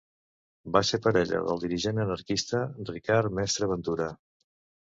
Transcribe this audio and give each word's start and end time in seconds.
Va 0.77 0.81
ser 0.91 0.99
parella 1.07 1.41
del 1.49 1.61
dirigent 1.65 2.03
anarquista 2.05 2.65
Ricard 2.91 3.39
Mestre 3.41 3.73
Ventura. 3.75 4.09